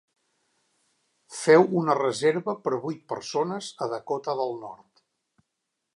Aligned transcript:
Feu 1.39 1.67
una 1.83 1.97
reserva 1.99 2.57
per 2.63 2.73
a 2.77 2.81
vuit 2.87 3.03
persones 3.15 3.69
a 3.87 3.91
Dakota 3.95 4.39
del 4.41 4.59
Nord. 4.67 5.07